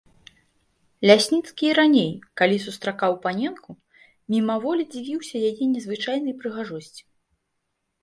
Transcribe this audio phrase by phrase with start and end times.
[1.11, 2.09] Лясніцкі і раней,
[2.41, 3.71] калі сустракаў паненку,
[4.35, 7.03] мімаволі дзівіўся яе незвычайнай прыгожасці.